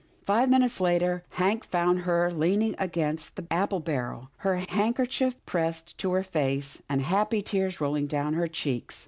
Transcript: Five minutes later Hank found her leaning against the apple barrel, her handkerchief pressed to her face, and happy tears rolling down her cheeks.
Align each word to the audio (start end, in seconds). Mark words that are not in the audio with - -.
Five 0.25 0.49
minutes 0.49 0.81
later 0.81 1.23
Hank 1.29 1.63
found 1.63 1.99
her 1.99 2.33
leaning 2.33 2.73
against 2.79 3.35
the 3.35 3.45
apple 3.51 3.79
barrel, 3.79 4.31
her 4.37 4.55
handkerchief 4.57 5.35
pressed 5.45 5.95
to 5.99 6.11
her 6.13 6.23
face, 6.23 6.81
and 6.89 7.03
happy 7.03 7.43
tears 7.43 7.79
rolling 7.79 8.07
down 8.07 8.33
her 8.33 8.47
cheeks. 8.47 8.99